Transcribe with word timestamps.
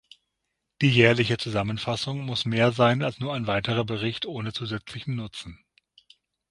Die 0.81 0.89
jährliche 0.89 1.37
Zusammenfassung 1.37 2.21
muss 2.25 2.45
mehr 2.45 2.71
sein 2.71 3.03
als 3.03 3.19
nur 3.19 3.35
ein 3.35 3.45
weiterer 3.45 3.85
Bericht 3.85 4.25
ohne 4.25 4.51
zusätzlichen 4.51 5.13
Nutzen. 5.15 5.63